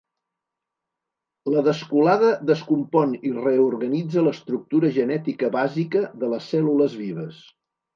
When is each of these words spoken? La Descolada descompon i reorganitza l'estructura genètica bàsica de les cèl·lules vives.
La 1.55 1.61
Descolada 1.67 2.33
descompon 2.53 3.15
i 3.31 3.35
reorganitza 3.37 4.27
l'estructura 4.27 4.95
genètica 5.01 5.55
bàsica 5.61 6.07
de 6.23 6.37
les 6.37 6.55
cèl·lules 6.57 7.03
vives. 7.09 7.45